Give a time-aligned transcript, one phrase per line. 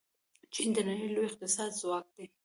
[0.53, 2.25] چین د نړۍ لوی اقتصادي ځواک دی.